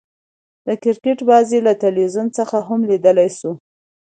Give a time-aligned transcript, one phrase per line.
[0.65, 3.51] د کرکټ بازۍ له تلویزیون څخه هم ليدلاى سو.